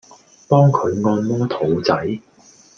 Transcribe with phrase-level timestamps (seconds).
[0.47, 1.95] 幫佢按摩肚仔